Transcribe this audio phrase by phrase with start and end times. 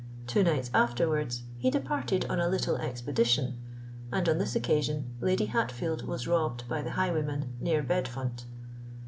[0.25, 3.59] Two nights afterwards he departed on a little expedition;
[4.11, 8.45] and on this occasion Lady Hatfield was robbed by the highwayman near Bedfont.